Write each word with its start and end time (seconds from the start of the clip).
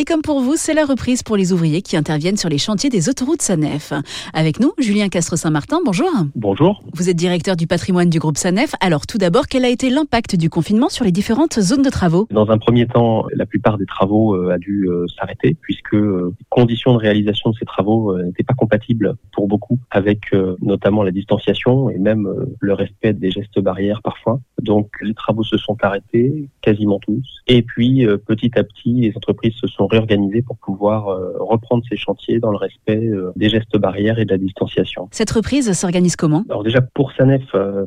Et 0.00 0.06
comme 0.06 0.22
pour 0.22 0.40
vous, 0.40 0.56
c'est 0.56 0.72
la 0.72 0.86
reprise 0.86 1.22
pour 1.22 1.36
les 1.36 1.52
ouvriers 1.52 1.82
qui 1.82 1.94
interviennent 1.94 2.38
sur 2.38 2.48
les 2.48 2.56
chantiers 2.56 2.88
des 2.88 3.10
autoroutes 3.10 3.42
SANEF. 3.42 3.92
Avec 4.32 4.58
nous, 4.58 4.72
Julien 4.78 5.10
Castre-Saint-Martin, 5.10 5.80
bonjour. 5.84 6.08
Bonjour. 6.34 6.82
Vous 6.94 7.10
êtes 7.10 7.18
directeur 7.18 7.54
du 7.54 7.66
patrimoine 7.66 8.08
du 8.08 8.18
groupe 8.18 8.38
SANEF. 8.38 8.72
Alors 8.80 9.06
tout 9.06 9.18
d'abord, 9.18 9.46
quel 9.46 9.62
a 9.62 9.68
été 9.68 9.90
l'impact 9.90 10.36
du 10.36 10.48
confinement 10.48 10.88
sur 10.88 11.04
les 11.04 11.12
différentes 11.12 11.60
zones 11.60 11.82
de 11.82 11.90
travaux? 11.90 12.26
Dans 12.30 12.50
un 12.50 12.56
premier 12.56 12.86
temps, 12.86 13.26
la 13.34 13.44
plupart 13.44 13.76
des 13.76 13.84
travaux 13.84 14.34
euh, 14.36 14.54
a 14.54 14.56
dû 14.56 14.88
euh, 14.88 15.04
s'arrêter 15.18 15.54
puisque 15.60 15.92
euh, 15.92 16.34
les 16.38 16.46
conditions 16.48 16.94
de 16.94 16.98
réalisation 16.98 17.50
de 17.50 17.56
ces 17.56 17.66
travaux 17.66 18.16
n'étaient 18.22 18.42
pas 18.42 18.54
compatibles 18.54 19.16
pour 19.34 19.48
beaucoup 19.48 19.78
avec 19.90 20.32
notamment 20.62 21.02
la 21.02 21.10
distanciation 21.10 21.90
et 21.90 21.98
même 21.98 22.26
le 22.58 22.72
respect 22.72 23.12
des 23.12 23.30
gestes 23.30 23.60
barrières 23.60 24.00
parfois. 24.02 24.40
Donc 24.60 24.88
les 25.02 25.14
travaux 25.14 25.44
se 25.44 25.56
sont 25.56 25.76
arrêtés, 25.82 26.48
quasiment 26.60 26.98
tous. 26.98 27.40
Et 27.46 27.62
puis 27.62 28.06
euh, 28.06 28.16
petit 28.16 28.50
à 28.56 28.64
petit, 28.64 28.92
les 28.92 29.12
entreprises 29.16 29.54
se 29.54 29.66
sont 29.66 29.86
réorganisées 29.86 30.42
pour 30.42 30.56
pouvoir 30.56 31.08
euh, 31.08 31.32
reprendre 31.40 31.82
ces 31.88 31.96
chantiers 31.96 32.38
dans 32.40 32.50
le 32.50 32.56
respect 32.56 33.04
euh, 33.06 33.32
des 33.36 33.48
gestes 33.48 33.76
barrières 33.76 34.18
et 34.18 34.24
de 34.24 34.30
la 34.30 34.38
distanciation. 34.38 35.08
Cette 35.10 35.30
reprise 35.30 35.72
s'organise 35.72 36.16
comment? 36.16 36.44
Alors 36.48 36.62
déjà 36.62 36.80
pour 36.80 37.12
Sanef, 37.12 37.42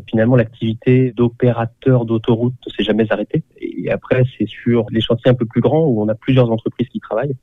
finalement 0.09 0.35
l'activité 0.35 1.11
d'opérateur 1.11 2.05
d'autoroute 2.05 2.53
ne 2.65 2.71
s'est 2.71 2.83
jamais 2.83 3.11
arrêtée. 3.11 3.43
Et 3.59 3.91
après, 3.91 4.23
c'est 4.37 4.47
sur 4.47 4.85
les 4.91 5.01
chantiers 5.01 5.31
un 5.31 5.33
peu 5.33 5.45
plus 5.45 5.61
grands 5.61 5.85
où 5.85 6.01
on 6.01 6.07
a 6.07 6.15
plusieurs 6.15 6.49
entreprises 6.51 6.87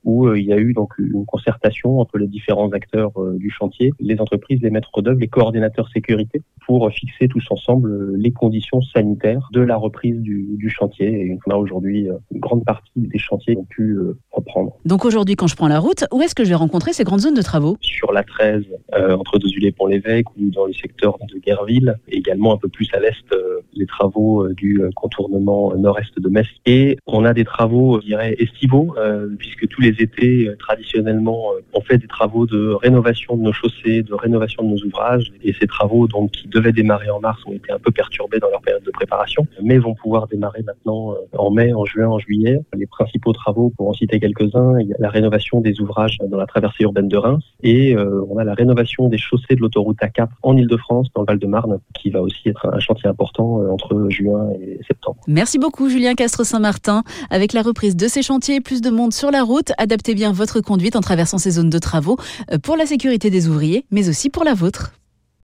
où 0.05 0.33
il 0.35 0.45
y 0.45 0.53
a 0.53 0.59
eu 0.59 0.73
donc 0.73 0.95
une 0.99 1.25
concertation 1.27 2.01
entre 2.01 2.19
les 2.19 2.27
différents 2.27 2.71
acteurs 2.71 3.13
du 3.35 3.51
chantier, 3.51 3.93
les 4.01 4.21
entreprises, 4.21 4.61
les 4.63 4.71
maîtres 4.71 5.03
d'œuvre, 5.03 5.21
les 5.21 5.29
coordinateurs 5.29 5.89
sécurité, 5.93 6.43
pour 6.67 6.91
fixer 6.91 7.29
tous 7.29 7.45
ensemble 7.51 8.17
les 8.17 8.33
conditions 8.33 8.81
sanitaires 8.81 9.49
de 9.53 9.61
la 9.61 9.77
reprise 9.77 10.21
du, 10.21 10.71
chantier. 10.71 11.09
Et 11.09 11.39
on 11.47 11.51
a 11.51 11.57
aujourd'hui 11.57 12.09
euh, 12.09 12.15
une 12.31 12.39
grande 12.39 12.65
partie 12.65 12.91
des 12.97 13.19
chantiers 13.19 13.57
ont 13.57 13.65
pu 13.65 13.95
euh, 13.95 14.17
reprendre. 14.31 14.77
Donc 14.85 15.05
aujourd'hui, 15.05 15.35
quand 15.35 15.49
je 15.49 15.57
prends 15.57 15.67
la 15.67 15.81
route, 15.81 16.05
où 16.13 16.23
est-ce 16.23 16.35
que 16.35 16.45
je 16.45 16.51
vais 16.51 16.55
rencontrer 16.55 16.93
ces 16.93 17.03
grandes 17.03 17.21
zones 17.21 17.35
de 17.35 17.43
travaux? 17.43 17.77
Sur 17.81 18.13
la 18.13 18.23
13, 18.23 18.65
euh, 18.95 19.17
entre 19.17 19.39
Dozul 19.39 19.65
et 19.65 19.73
Pont-l'Évêque, 19.73 20.31
ou 20.37 20.51
dans 20.51 20.67
le 20.67 20.73
secteur 20.73 21.19
de 21.29 21.39
Guerville, 21.39 21.97
également 22.09 22.55
un 22.55 22.57
peu 22.57 22.69
plus 22.69 22.89
à 22.95 23.01
l'est, 23.01 23.35
les 23.75 23.87
travaux 23.87 24.49
du 24.49 24.81
contournement 24.95 25.75
nord-est 25.77 26.19
de 26.19 26.29
Metz. 26.29 26.47
Et 26.67 26.99
on 27.07 27.25
a 27.25 27.35
des 27.35 27.45
travaux, 27.45 28.01
je 28.01 28.07
dirais, 28.07 28.35
estivaux, 28.39 28.95
puisque 29.39 29.69
tous 29.69 29.81
les 29.81 29.95
étés, 30.01 30.51
traditionnellement, 30.59 31.53
on 31.73 31.81
fait 31.81 31.99
des 31.99 32.07
travaux 32.07 32.47
de 32.47 32.71
rénovation 32.71 33.37
de 33.37 33.43
nos 33.43 33.53
chaussées, 33.53 34.03
de 34.03 34.15
rénovation 34.15 34.63
de 34.63 34.69
nos 34.69 34.83
ouvrages. 34.85 35.33
Et 35.43 35.55
ces 35.59 35.67
travaux, 35.67 36.07
donc, 36.07 36.31
qui 36.33 36.49
devaient 36.49 36.73
démarrer 36.73 37.11
en 37.11 37.21
mars, 37.21 37.41
ont 37.47 37.53
été 37.53 37.73
un 37.73 37.79
peu 37.79 37.91
perturbés 37.91 38.39
dans 38.39 38.51
leur 38.51 38.61
période 38.61 38.83
de 38.83 38.91
préparation 38.91 39.47
mais 39.63 39.79
vont 39.79 39.95
pouvoir 39.95 40.27
démarrer 40.27 40.63
maintenant 40.63 41.13
euh, 41.13 41.17
en 41.37 41.51
mai, 41.51 41.73
en 41.73 41.85
juin, 41.85 42.09
en 42.09 42.19
juillet. 42.19 42.61
Les 42.75 42.87
principaux 42.87 43.33
travaux, 43.33 43.73
pour 43.77 43.89
en 43.89 43.93
citer 43.93 44.21
quelques-uns, 44.21 44.79
il 44.81 44.89
y 44.89 44.93
a 44.93 44.97
la 44.99 45.09
rénovation 45.09 45.61
des 45.61 45.81
ouvrages 45.81 46.19
dans 46.27 46.37
la 46.37 46.47
traversée 46.47 46.85
urbaine 46.85 47.09
de 47.09 47.17
Reims 47.17 47.45
et 47.63 47.95
euh, 47.95 48.25
on 48.29 48.39
a 48.39 48.45
la 48.45 48.55
rénovation 48.55 49.09
des 49.09 49.19
chaussées 49.19 49.55
de 49.55 49.61
l'autoroute 49.61 49.99
A4 49.99 50.29
en 50.43 50.57
Ile-de-France, 50.57 51.09
dans 51.15 51.23
le 51.23 51.27
Val-de-Marne, 51.27 51.79
qui 51.95 52.11
va 52.11 52.21
aussi 52.23 52.49
être 52.49 52.67
un 52.73 52.81
chantier 52.81 53.09
important 53.09 53.60
euh, 53.60 53.60
entre 53.71 54.07
juin 54.09 54.51
et 54.61 54.81
septembre. 54.87 55.19
Merci 55.27 55.59
beaucoup 55.59 55.89
Julien 55.89 56.15
Castre-Saint-Martin. 56.15 57.03
Avec 57.31 57.53
la 57.53 57.63
reprise 57.63 57.97
de 57.97 58.09
ces 58.09 58.23
chantiers 58.23 58.61
plus 58.61 58.81
de 58.81 58.91
monde 58.91 59.13
sur 59.13 59.31
la 59.31 59.43
route, 59.43 59.73
adaptez 59.79 60.15
bien 60.15 60.33
votre 60.33 60.61
conduite 60.61 60.97
en 60.97 61.01
traversant 61.01 61.39
ces 61.39 61.53
zones 61.53 61.71
de 61.71 61.79
travaux 61.79 62.17
pour 62.63 62.77
la 62.77 62.87
sécurité 62.87 63.31
des 63.31 63.49
ouvriers, 63.49 63.85
mais 63.91 64.09
aussi 64.09 64.31
pour 64.31 64.45
la 64.45 64.55
vôtre. 64.55 64.93